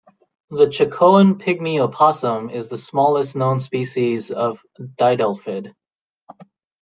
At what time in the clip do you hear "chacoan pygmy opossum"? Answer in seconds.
0.65-2.49